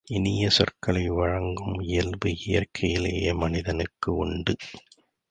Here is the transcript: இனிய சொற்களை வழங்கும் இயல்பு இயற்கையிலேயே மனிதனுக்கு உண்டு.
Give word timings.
இனிய 0.07 0.49
சொற்களை 0.49 1.09
வழங்கும் 1.09 1.75
இயல்பு 1.81 2.29
இயற்கையிலேயே 2.45 3.33
மனிதனுக்கு 3.33 4.15
உண்டு. 4.15 4.55